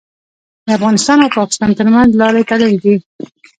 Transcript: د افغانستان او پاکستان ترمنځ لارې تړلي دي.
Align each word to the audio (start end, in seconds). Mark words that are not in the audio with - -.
د 0.65 0.67
افغانستان 0.77 1.17
او 1.21 1.29
پاکستان 1.39 1.69
ترمنځ 1.79 2.09
لارې 2.21 2.47
تړلي 2.49 2.75
دي. 2.83 2.95